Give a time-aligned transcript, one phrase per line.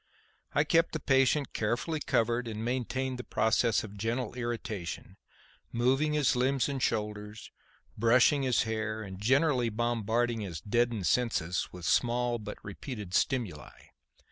[0.53, 5.15] I kept the patient carefully covered and maintained the process of gentle irritation,
[5.71, 7.51] moving his limbs and shoulders,
[7.95, 13.77] brushing his hair and generally bombarding his deadened senses with small but repeated stimuli.